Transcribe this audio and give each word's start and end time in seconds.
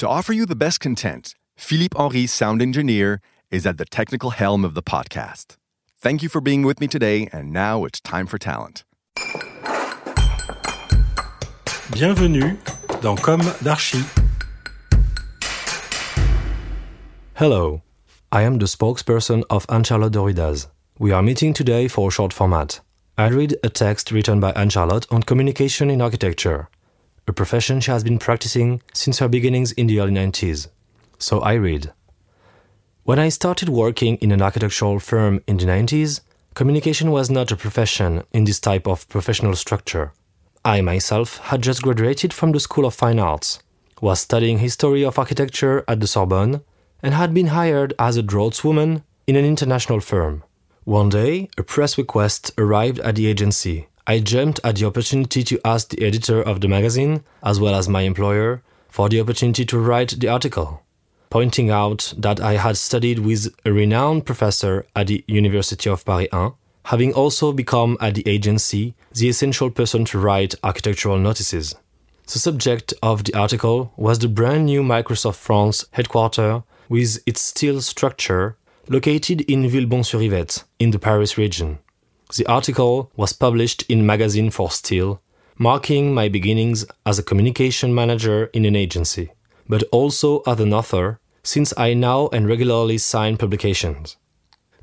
To 0.00 0.08
offer 0.08 0.32
you 0.32 0.46
the 0.46 0.56
best 0.56 0.80
content, 0.80 1.34
Philippe 1.58 1.94
Henry, 1.94 2.26
sound 2.26 2.62
engineer, 2.62 3.20
is 3.50 3.66
at 3.66 3.76
the 3.76 3.84
technical 3.84 4.30
helm 4.30 4.64
of 4.64 4.72
the 4.72 4.82
podcast. 4.82 5.56
Thank 5.98 6.22
you 6.22 6.30
for 6.30 6.40
being 6.40 6.62
with 6.62 6.80
me 6.80 6.88
today, 6.88 7.28
and 7.34 7.52
now 7.52 7.84
it's 7.84 8.00
time 8.00 8.26
for 8.26 8.38
talent. 8.38 8.84
Bienvenue 11.92 12.56
dans 13.02 13.20
Comme 13.20 13.42
d'Archi. 13.62 14.02
Hello, 17.34 17.82
I 18.32 18.40
am 18.40 18.56
the 18.56 18.64
spokesperson 18.64 19.42
of 19.50 19.66
Anne-Charlotte 19.68 20.14
Doridas. 20.14 20.68
We 20.98 21.12
are 21.12 21.22
meeting 21.22 21.52
today 21.52 21.88
for 21.88 22.08
a 22.08 22.10
short 22.10 22.32
format. 22.32 22.80
I 23.18 23.28
read 23.28 23.58
a 23.62 23.68
text 23.68 24.10
written 24.10 24.40
by 24.40 24.52
Anne-Charlotte 24.52 25.06
on 25.10 25.24
communication 25.24 25.90
in 25.90 26.00
architecture, 26.00 26.70
a 27.30 27.32
profession 27.32 27.80
she 27.80 27.90
has 27.92 28.04
been 28.04 28.18
practicing 28.18 28.82
since 28.92 29.20
her 29.20 29.28
beginnings 29.28 29.70
in 29.72 29.86
the 29.86 30.00
early 30.00 30.12
90s. 30.12 30.68
So 31.18 31.40
I 31.40 31.54
read. 31.54 31.92
When 33.04 33.18
I 33.18 33.28
started 33.28 33.68
working 33.68 34.16
in 34.16 34.32
an 34.32 34.42
architectural 34.42 34.98
firm 34.98 35.40
in 35.46 35.56
the 35.56 35.64
90s, 35.64 36.20
communication 36.54 37.10
was 37.12 37.30
not 37.30 37.52
a 37.52 37.56
profession 37.56 38.24
in 38.32 38.44
this 38.44 38.58
type 38.58 38.86
of 38.88 39.08
professional 39.08 39.54
structure. 39.54 40.12
I 40.64 40.80
myself 40.80 41.38
had 41.38 41.62
just 41.62 41.82
graduated 41.82 42.32
from 42.32 42.50
the 42.52 42.60
School 42.60 42.84
of 42.84 42.94
Fine 42.94 43.20
Arts, 43.20 43.60
was 44.00 44.20
studying 44.20 44.58
history 44.58 45.04
of 45.04 45.18
architecture 45.18 45.84
at 45.86 46.00
the 46.00 46.06
Sorbonne, 46.06 46.62
and 47.02 47.14
had 47.14 47.32
been 47.32 47.48
hired 47.48 47.94
as 47.98 48.16
a 48.16 48.22
draughtswoman 48.22 49.04
in 49.26 49.36
an 49.36 49.44
international 49.44 50.00
firm. 50.00 50.42
One 50.84 51.08
day, 51.08 51.48
a 51.56 51.62
press 51.62 51.96
request 51.96 52.50
arrived 52.58 52.98
at 53.00 53.14
the 53.14 53.26
agency. 53.26 53.86
I 54.06 54.20
jumped 54.20 54.60
at 54.64 54.76
the 54.76 54.86
opportunity 54.86 55.44
to 55.44 55.60
ask 55.64 55.88
the 55.88 56.04
editor 56.04 56.42
of 56.42 56.60
the 56.60 56.68
magazine, 56.68 57.22
as 57.42 57.60
well 57.60 57.74
as 57.74 57.88
my 57.88 58.02
employer, 58.02 58.62
for 58.88 59.08
the 59.08 59.20
opportunity 59.20 59.64
to 59.66 59.78
write 59.78 60.18
the 60.18 60.28
article, 60.28 60.82
pointing 61.28 61.70
out 61.70 62.12
that 62.18 62.40
I 62.40 62.54
had 62.54 62.76
studied 62.76 63.20
with 63.20 63.54
a 63.64 63.72
renowned 63.72 64.26
professor 64.26 64.86
at 64.96 65.06
the 65.06 65.24
University 65.28 65.88
of 65.88 66.04
Paris 66.04 66.28
1, 66.32 66.52
having 66.84 67.12
also 67.12 67.52
become 67.52 67.96
at 68.00 68.14
the 68.14 68.26
agency 68.26 68.94
the 69.12 69.28
essential 69.28 69.70
person 69.70 70.04
to 70.06 70.18
write 70.18 70.54
architectural 70.64 71.18
notices. 71.18 71.74
The 72.26 72.38
subject 72.38 72.94
of 73.02 73.24
the 73.24 73.34
article 73.34 73.92
was 73.96 74.18
the 74.18 74.28
brand 74.28 74.66
new 74.66 74.82
Microsoft 74.82 75.36
France 75.36 75.84
headquarters 75.92 76.62
with 76.88 77.18
its 77.26 77.40
steel 77.40 77.80
structure 77.80 78.56
located 78.88 79.42
in 79.42 79.68
Villebon-sur-Yvette 79.68 80.64
in 80.78 80.90
the 80.90 80.98
Paris 80.98 81.38
region. 81.38 81.78
The 82.36 82.46
article 82.46 83.10
was 83.16 83.32
published 83.32 83.82
in 83.88 84.06
Magazine 84.06 84.50
for 84.50 84.70
Steel, 84.70 85.20
marking 85.58 86.14
my 86.14 86.28
beginnings 86.28 86.84
as 87.04 87.18
a 87.18 87.24
communication 87.24 87.92
manager 87.92 88.44
in 88.52 88.64
an 88.64 88.76
agency, 88.76 89.32
but 89.68 89.82
also 89.90 90.42
as 90.46 90.60
an 90.60 90.72
author, 90.72 91.18
since 91.42 91.74
I 91.76 91.94
now 91.94 92.28
and 92.28 92.46
regularly 92.46 92.98
sign 92.98 93.36
publications. 93.36 94.16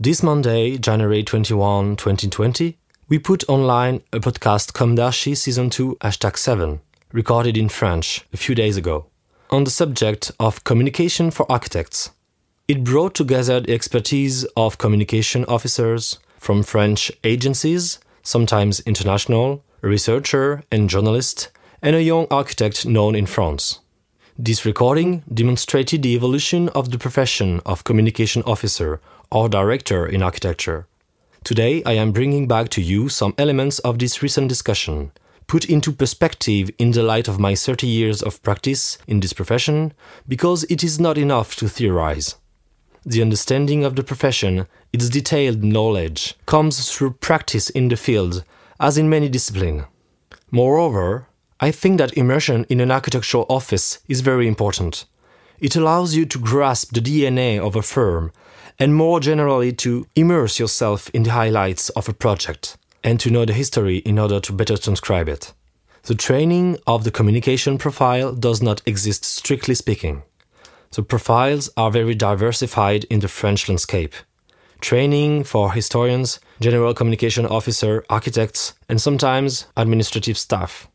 This 0.00 0.22
Monday, 0.22 0.78
January 0.78 1.22
21, 1.22 1.96
2020, 1.96 2.78
we 3.08 3.18
put 3.18 3.46
online 3.46 4.00
a 4.10 4.20
podcast 4.20 4.72
Comme 4.72 4.94
d'Archi 4.94 5.34
Season 5.34 5.68
2 5.68 5.98
Hashtag 6.00 6.38
7, 6.38 6.80
recorded 7.12 7.58
in 7.58 7.68
French 7.68 8.24
a 8.32 8.38
few 8.38 8.54
days 8.54 8.78
ago, 8.78 9.06
on 9.50 9.64
the 9.64 9.70
subject 9.70 10.32
of 10.40 10.64
communication 10.64 11.30
for 11.30 11.50
architects. 11.52 12.10
It 12.68 12.84
brought 12.84 13.14
together 13.14 13.60
the 13.60 13.74
expertise 13.74 14.44
of 14.56 14.78
communication 14.78 15.44
officers 15.44 16.18
from 16.44 16.62
French 16.62 17.10
agencies, 17.24 17.98
sometimes 18.22 18.80
international, 18.80 19.64
a 19.82 19.88
researcher 19.88 20.62
and 20.70 20.90
journalist, 20.90 21.48
and 21.80 21.96
a 21.96 22.02
young 22.02 22.26
architect 22.30 22.84
known 22.84 23.14
in 23.14 23.24
France. 23.24 23.80
This 24.38 24.66
recording 24.66 25.22
demonstrated 25.32 26.02
the 26.02 26.14
evolution 26.14 26.68
of 26.70 26.90
the 26.90 26.98
profession 26.98 27.60
of 27.64 27.84
communication 27.84 28.42
officer 28.42 29.00
or 29.32 29.48
director 29.48 30.06
in 30.06 30.22
architecture. 30.22 30.86
Today, 31.44 31.82
I 31.86 31.92
am 31.92 32.12
bringing 32.12 32.46
back 32.46 32.68
to 32.70 32.82
you 32.82 33.08
some 33.08 33.34
elements 33.38 33.78
of 33.78 33.98
this 33.98 34.22
recent 34.22 34.50
discussion, 34.50 35.12
put 35.46 35.64
into 35.70 35.92
perspective 35.92 36.70
in 36.78 36.90
the 36.90 37.02
light 37.02 37.26
of 37.26 37.40
my 37.40 37.54
30 37.54 37.86
years 37.86 38.22
of 38.22 38.42
practice 38.42 38.98
in 39.06 39.20
this 39.20 39.32
profession, 39.32 39.94
because 40.28 40.64
it 40.64 40.84
is 40.84 41.00
not 41.00 41.16
enough 41.16 41.56
to 41.56 41.68
theorize. 41.68 42.36
The 43.06 43.20
understanding 43.20 43.84
of 43.84 43.96
the 43.96 44.02
profession, 44.02 44.66
its 44.92 45.10
detailed 45.10 45.62
knowledge, 45.62 46.34
comes 46.46 46.90
through 46.90 47.12
practice 47.20 47.68
in 47.70 47.88
the 47.88 47.96
field, 47.96 48.44
as 48.80 48.96
in 48.96 49.10
many 49.10 49.28
disciplines. 49.28 49.84
Moreover, 50.50 51.26
I 51.60 51.70
think 51.70 51.98
that 51.98 52.16
immersion 52.16 52.64
in 52.70 52.80
an 52.80 52.90
architectural 52.90 53.46
office 53.48 53.98
is 54.08 54.22
very 54.22 54.48
important. 54.48 55.04
It 55.60 55.76
allows 55.76 56.14
you 56.14 56.24
to 56.26 56.38
grasp 56.38 56.94
the 56.94 57.00
DNA 57.00 57.58
of 57.58 57.76
a 57.76 57.82
firm 57.82 58.32
and 58.78 58.94
more 58.94 59.20
generally 59.20 59.72
to 59.72 60.06
immerse 60.16 60.58
yourself 60.58 61.10
in 61.10 61.22
the 61.22 61.32
highlights 61.32 61.90
of 61.90 62.08
a 62.08 62.14
project 62.14 62.76
and 63.02 63.20
to 63.20 63.30
know 63.30 63.44
the 63.44 63.52
history 63.52 63.98
in 63.98 64.18
order 64.18 64.40
to 64.40 64.52
better 64.52 64.76
transcribe 64.76 65.28
it. 65.28 65.52
The 66.04 66.14
training 66.14 66.78
of 66.86 67.04
the 67.04 67.10
communication 67.10 67.78
profile 67.78 68.34
does 68.34 68.62
not 68.62 68.82
exist 68.86 69.24
strictly 69.24 69.74
speaking. 69.74 70.22
The 70.94 71.02
profiles 71.02 71.68
are 71.76 71.90
very 71.90 72.14
diversified 72.14 73.02
in 73.10 73.18
the 73.18 73.26
French 73.26 73.68
landscape. 73.68 74.14
Training 74.80 75.42
for 75.42 75.72
historians, 75.72 76.38
general 76.60 76.94
communication 76.94 77.46
officer, 77.46 78.04
architects, 78.08 78.74
and 78.88 79.02
sometimes 79.02 79.66
administrative 79.76 80.38
staff. 80.38 80.86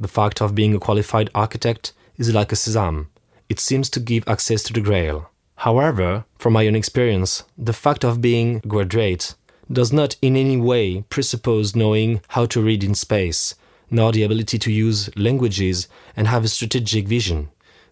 The 0.00 0.06
fact 0.06 0.40
of 0.40 0.54
being 0.54 0.76
a 0.76 0.78
qualified 0.78 1.28
architect 1.34 1.92
is 2.18 2.32
like 2.32 2.52
a 2.52 2.56
sesame. 2.56 3.06
It 3.48 3.58
seems 3.58 3.90
to 3.90 3.98
give 3.98 4.22
access 4.28 4.62
to 4.62 4.72
the 4.72 4.80
grail. 4.80 5.28
However, 5.56 6.24
from 6.38 6.52
my 6.52 6.68
own 6.68 6.76
experience, 6.76 7.42
the 7.56 7.72
fact 7.72 8.04
of 8.04 8.20
being 8.20 8.60
graduate 8.60 9.34
does 9.72 9.92
not 9.92 10.14
in 10.22 10.36
any 10.36 10.56
way 10.56 11.02
presuppose 11.10 11.74
knowing 11.74 12.20
how 12.28 12.46
to 12.46 12.62
read 12.62 12.84
in 12.84 12.94
space, 12.94 13.56
nor 13.90 14.12
the 14.12 14.22
ability 14.22 14.60
to 14.60 14.70
use 14.70 15.10
languages 15.16 15.88
and 16.16 16.28
have 16.28 16.44
a 16.44 16.48
strategic 16.48 17.08
vision. 17.08 17.48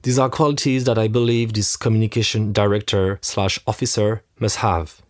These 0.06 0.20
are 0.20 0.31
qualities 0.31 0.85
that 0.85 0.99
I 0.99 1.08
believe 1.08 1.53
this 1.53 1.76
communication 1.76 2.53
director 2.53 3.19
slash 3.23 3.58
officer 3.67 4.23
must 4.38 4.58
have. 4.58 5.03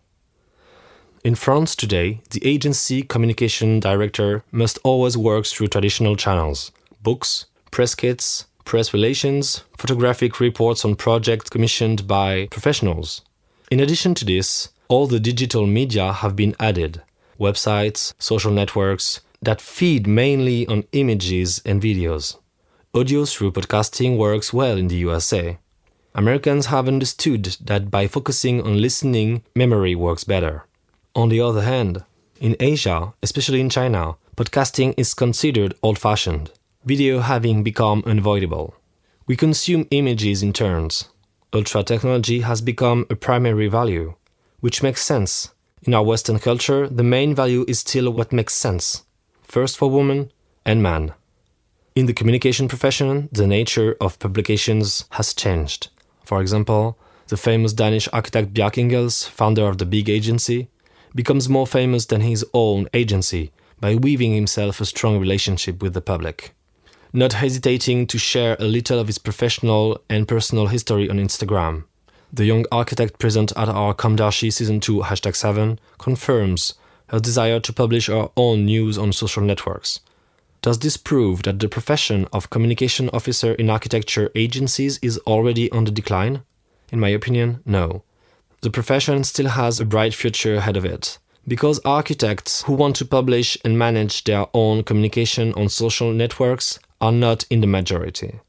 In 1.23 1.35
France 1.35 1.75
today, 1.75 2.21
the 2.31 2.43
agency 2.43 3.03
communication 3.03 3.79
director 3.79 4.43
must 4.51 4.79
always 4.83 5.15
work 5.15 5.45
through 5.45 5.67
traditional 5.67 6.15
channels 6.15 6.71
books, 7.03 7.45
press 7.69 7.93
kits, 7.93 8.47
press 8.65 8.91
relations, 8.91 9.63
photographic 9.77 10.39
reports 10.39 10.83
on 10.83 10.95
projects 10.95 11.51
commissioned 11.51 12.07
by 12.07 12.47
professionals. 12.49 13.21
In 13.69 13.79
addition 13.79 14.15
to 14.15 14.25
this, 14.25 14.69
all 14.87 15.05
the 15.05 15.19
digital 15.19 15.67
media 15.67 16.11
have 16.11 16.35
been 16.35 16.55
added 16.59 17.03
websites, 17.39 18.15
social 18.17 18.51
networks 18.51 19.21
that 19.43 19.61
feed 19.61 20.07
mainly 20.07 20.65
on 20.65 20.85
images 20.91 21.61
and 21.67 21.83
videos. 21.83 22.37
Audio 22.97 23.25
through 23.25 23.51
podcasting 23.51 24.17
works 24.17 24.51
well 24.51 24.75
in 24.75 24.87
the 24.87 24.95
USA. 24.95 25.59
Americans 26.15 26.65
have 26.65 26.87
understood 26.87 27.55
that 27.61 27.91
by 27.91 28.07
focusing 28.07 28.59
on 28.63 28.81
listening, 28.81 29.43
memory 29.55 29.93
works 29.93 30.23
better. 30.23 30.65
On 31.13 31.29
the 31.29 31.39
other 31.39 31.61
hand, 31.61 32.03
in 32.41 32.55
Asia, 32.59 33.13
especially 33.21 33.61
in 33.61 33.69
China, 33.69 34.15
podcasting 34.35 34.95
is 34.97 35.13
considered 35.13 35.75
old 35.83 35.99
fashioned 35.99 36.49
video 36.85 37.19
having 37.19 37.61
become 37.61 38.01
unavoidable. 38.07 38.73
We 39.27 39.35
consume 39.35 39.87
images 39.91 40.41
in 40.41 40.51
turns. 40.51 41.07
Ultra 41.53 41.83
technology 41.83 42.39
has 42.39 42.61
become 42.61 43.05
a 43.11 43.15
primary 43.15 43.67
value, 43.67 44.15
which 44.59 44.81
makes 44.81 45.03
sense. 45.03 45.51
In 45.83 45.93
our 45.93 46.03
Western 46.03 46.39
culture, 46.39 46.87
the 46.87 47.03
main 47.03 47.35
value 47.35 47.63
is 47.67 47.81
still 47.81 48.09
what 48.09 48.33
makes 48.33 48.55
sense 48.55 49.03
first 49.43 49.77
for 49.77 49.87
woman 49.87 50.31
and 50.65 50.81
man. 50.81 51.13
In 51.97 52.05
the 52.05 52.13
communication 52.13 52.67
profession, 52.67 53.27
the 53.31 53.47
nature 53.47 53.97
of 53.99 54.19
publications 54.19 55.05
has 55.13 55.33
changed. 55.33 55.87
For 56.23 56.41
example, 56.41 56.95
the 57.29 57.37
famous 57.37 57.73
Danish 57.73 58.07
architect 58.13 58.53
Bjarke 58.53 58.87
Ingels, 58.87 59.27
founder 59.27 59.67
of 59.67 59.79
the 59.79 59.85
big 59.87 60.07
agency, 60.07 60.67
becomes 61.15 61.49
more 61.49 61.65
famous 61.65 62.05
than 62.05 62.21
his 62.21 62.45
own 62.53 62.87
agency 62.93 63.51
by 63.79 63.95
weaving 63.95 64.35
himself 64.35 64.79
a 64.79 64.85
strong 64.85 65.19
relationship 65.19 65.81
with 65.81 65.95
the 65.95 66.01
public. 66.01 66.53
Not 67.13 67.33
hesitating 67.33 68.05
to 68.05 68.19
share 68.19 68.55
a 68.59 68.65
little 68.65 68.99
of 68.99 69.07
his 69.07 69.17
professional 69.17 69.99
and 70.07 70.27
personal 70.27 70.67
history 70.67 71.09
on 71.09 71.17
Instagram. 71.17 71.85
The 72.31 72.45
young 72.45 72.65
architect 72.71 73.17
present 73.17 73.51
at 73.57 73.69
our 73.69 73.95
Comme 73.95 74.17
d'Archi 74.17 74.51
Season 74.51 74.79
2 74.79 74.99
hashtag 74.99 75.35
7 75.35 75.79
confirms 75.97 76.75
her 77.07 77.19
desire 77.19 77.59
to 77.61 77.73
publish 77.73 78.05
her 78.05 78.29
own 78.37 78.65
news 78.65 78.99
on 78.99 79.13
social 79.13 79.41
networks. 79.41 79.99
Does 80.61 80.79
this 80.79 80.97
prove 80.97 81.43
that 81.43 81.59
the 81.59 81.69
profession 81.69 82.27
of 82.33 82.49
communication 82.49 83.09
officer 83.13 83.53
in 83.53 83.69
architecture 83.69 84.31
agencies 84.35 84.99
is 85.01 85.17
already 85.19 85.71
on 85.71 85.85
the 85.85 85.91
decline? 85.91 86.43
In 86.91 86.99
my 86.99 87.09
opinion, 87.09 87.61
no. 87.65 88.03
The 88.61 88.71
profession 88.71 89.23
still 89.23 89.49
has 89.49 89.79
a 89.79 89.85
bright 89.85 90.13
future 90.13 90.55
ahead 90.55 90.77
of 90.77 90.85
it. 90.85 91.19
Because 91.47 91.79
architects 91.85 92.63
who 92.63 92.73
want 92.73 92.95
to 92.97 93.05
publish 93.05 93.57
and 93.63 93.77
manage 93.77 94.23
their 94.23 94.47
own 94.53 94.83
communication 94.83 95.53
on 95.53 95.69
social 95.69 96.11
networks 96.11 96.79
are 96.99 97.11
not 97.11 97.45
in 97.49 97.61
the 97.61 97.67
majority. 97.67 98.39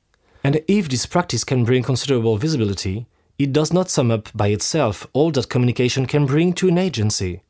And 0.42 0.62
if 0.66 0.88
this 0.88 1.06
practice 1.06 1.44
can 1.44 1.64
bring 1.64 1.82
considerable 1.82 2.38
visibility, 2.38 3.06
it 3.38 3.52
does 3.52 3.72
not 3.72 3.90
sum 3.90 4.10
up 4.10 4.30
by 4.34 4.48
itself 4.48 5.06
all 5.12 5.30
that 5.32 5.48
communication 5.48 6.06
can 6.06 6.26
bring 6.26 6.52
to 6.54 6.68
an 6.68 6.78
agency. 6.78 7.42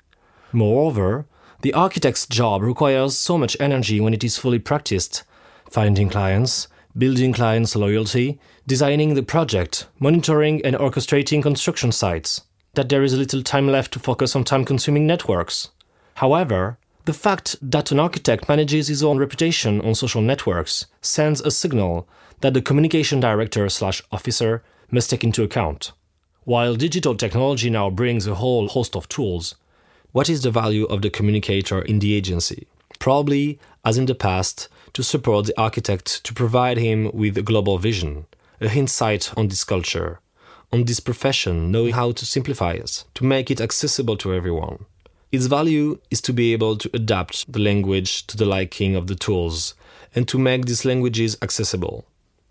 Moreover, 0.53 1.27
the 1.61 1.75
architect's 1.75 2.27
job 2.27 2.63
requires 2.63 3.17
so 3.17 3.37
much 3.37 3.57
energy 3.59 4.01
when 4.01 4.15
it 4.15 4.23
is 4.23 4.39
fully 4.39 4.59
practiced 4.59 5.25
finding 5.69 6.09
clients, 6.09 6.69
building 6.97 7.33
clients' 7.33 7.77
loyalty, 7.77 8.41
designing 8.67 9.15
the 9.15 9.23
project, 9.23 9.87
monitoring 9.99 10.65
and 10.65 10.77
orchestrating 10.77 11.43
construction 11.43 11.93
sites, 11.93 12.43
that 12.75 12.89
there 12.89 13.03
is 13.03 13.15
little 13.15 13.43
time 13.43 13.69
left 13.69 13.93
to 13.93 13.99
focus 13.99 14.35
on 14.35 14.45
time 14.45 14.65
consuming 14.65 15.07
networks. 15.07 15.71
However, 16.15 16.79
the 17.05 17.13
fact 17.13 17.57
that 17.63 17.91
an 17.91 17.99
architect 17.99 18.49
manages 18.49 18.89
his 18.89 19.03
own 19.03 19.19
reputation 19.19 19.81
on 19.81 19.95
social 19.95 20.21
networks 20.23 20.87
sends 21.01 21.41
a 21.41 21.51
signal 21.51 22.09
that 22.41 22.55
the 22.55 22.63
communication 22.63 23.19
director 23.21 23.69
slash 23.69 24.03
officer 24.13 24.63
must 24.91 25.11
take 25.11 25.25
into 25.25 25.43
account. 25.43 25.93
While 26.45 26.77
digital 26.77 27.15
technology 27.15 27.69
now 27.69 27.91
brings 27.91 28.27
a 28.27 28.37
whole 28.37 28.69
host 28.69 28.97
of 28.97 29.09
tools, 29.09 29.55
what 30.19 30.29
is 30.29 30.43
the 30.43 30.51
value 30.51 30.85
of 30.87 31.01
the 31.01 31.11
communicator 31.11 31.81
in 31.81 32.01
the 32.01 32.13
agency? 32.13 32.67
Probably, 32.99 33.61
as 33.85 33.99
in 33.99 34.07
the 34.07 34.17
past, 34.17 34.67
to 34.95 35.05
support 35.05 35.47
the 35.47 35.57
architect 35.57 36.25
to 36.25 36.35
provide 36.35 36.77
him 36.77 37.09
with 37.15 37.39
a 37.39 37.43
global 37.51 37.79
vision, 37.79 38.27
a 38.61 38.69
insight 38.77 39.33
on 39.37 39.47
this 39.47 39.63
culture, 39.63 40.19
on 40.73 40.87
this 40.87 40.99
profession, 40.99 41.71
knowing 41.71 41.93
how 41.93 42.11
to 42.11 42.27
simplify 42.27 42.73
it, 42.73 43.05
to 43.15 43.23
make 43.25 43.49
it 43.49 43.61
accessible 43.61 44.17
to 44.17 44.35
everyone. 44.35 44.87
Its 45.31 45.47
value 45.47 46.01
is 46.11 46.21
to 46.23 46.33
be 46.33 46.53
able 46.53 46.77
to 46.79 46.91
adapt 46.93 47.53
the 47.53 47.61
language 47.61 48.27
to 48.27 48.37
the 48.37 48.45
liking 48.45 48.97
of 48.97 49.07
the 49.07 49.15
tools 49.15 49.77
and 50.17 50.27
to 50.27 50.37
make 50.37 50.67
these 50.67 50.85
languages 50.85 51.39
accessible. 51.43 52.05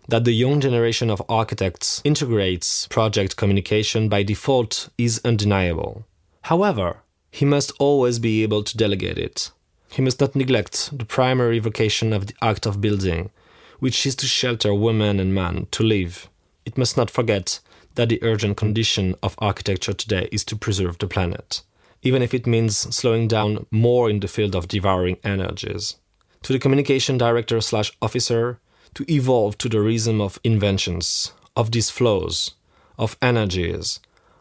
That 0.08 0.24
the 0.24 0.32
young 0.32 0.58
generation 0.62 1.10
of 1.10 1.22
architects 1.28 2.00
integrates 2.02 2.86
project 2.86 3.36
communication 3.36 4.08
by 4.08 4.22
default 4.22 4.88
is 4.96 5.20
undeniable. 5.22 6.06
However, 6.44 7.02
he 7.38 7.44
must 7.44 7.70
always 7.78 8.18
be 8.18 8.42
able 8.42 8.64
to 8.64 8.76
delegate 8.76 9.16
it. 9.16 9.52
He 9.92 10.02
must 10.02 10.20
not 10.20 10.34
neglect 10.34 10.90
the 10.98 11.04
primary 11.04 11.60
vocation 11.60 12.12
of 12.12 12.26
the 12.26 12.34
act 12.42 12.66
of 12.66 12.80
building, 12.80 13.30
which 13.78 14.04
is 14.04 14.16
to 14.16 14.26
shelter 14.26 14.74
women 14.74 15.20
and 15.20 15.32
men 15.32 15.68
to 15.70 15.84
live. 15.84 16.28
It 16.66 16.76
must 16.76 16.96
not 16.96 17.10
forget 17.10 17.60
that 17.94 18.08
the 18.08 18.20
urgent 18.24 18.56
condition 18.56 19.14
of 19.22 19.36
architecture 19.38 19.92
today 19.92 20.28
is 20.32 20.42
to 20.46 20.56
preserve 20.56 20.98
the 20.98 21.06
planet, 21.06 21.62
even 22.02 22.22
if 22.22 22.34
it 22.34 22.44
means 22.44 22.76
slowing 22.76 23.28
down 23.28 23.66
more 23.70 24.10
in 24.10 24.18
the 24.18 24.26
field 24.26 24.56
of 24.56 24.66
devouring 24.66 25.18
energies. 25.22 25.94
To 26.42 26.52
the 26.52 26.58
communication 26.58 27.18
director 27.18 27.60
slash 27.60 27.92
officer, 28.02 28.58
to 28.94 29.04
evolve 29.08 29.58
to 29.58 29.68
the 29.68 29.80
rhythm 29.80 30.20
of 30.20 30.40
inventions, 30.42 31.32
of 31.54 31.70
these 31.70 31.88
flows, 31.88 32.56
of 32.98 33.16
energies, 33.22 34.00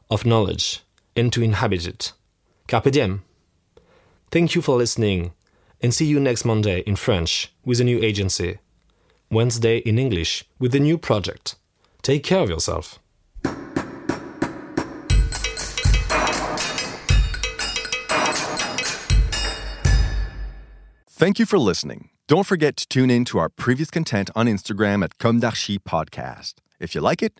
of 0.10 0.26
knowledge, 0.26 0.82
and 1.16 1.32
to 1.32 1.44
inhabit 1.44 1.86
it. 1.86 2.14
Carpe 2.68 2.92
diem. 2.92 3.24
Thank 4.30 4.54
you 4.54 4.62
for 4.62 4.76
listening, 4.76 5.32
and 5.82 5.94
see 5.94 6.06
you 6.06 6.20
next 6.20 6.44
Monday 6.44 6.82
in 6.82 6.98
French 6.98 7.54
with 7.64 7.80
a 7.80 7.84
new 7.86 8.00
agency. 8.04 8.60
Wednesday 9.32 9.78
in 9.80 9.98
English 9.98 10.44
with 10.60 10.76
a 10.76 10.80
new 10.80 10.98
project. 10.98 11.56
Take 12.02 12.24
care 12.24 12.42
of 12.42 12.50
yourself. 12.50 13.00
Thank 21.10 21.40
you 21.40 21.46
for 21.46 21.58
listening. 21.58 22.10
Don't 22.28 22.46
forget 22.46 22.78
to 22.78 22.88
tune 22.88 23.10
in 23.10 23.26
to 23.26 23.40
our 23.40 23.50
previous 23.50 23.90
content 23.90 24.30
on 24.36 24.46
Instagram 24.46 25.04
at 25.04 25.18
Comme 25.18 25.40
d'Archi 25.40 25.80
Podcast. 25.80 26.56
If 26.80 26.94
you 26.94 27.02
like 27.02 27.24
it, 27.24 27.40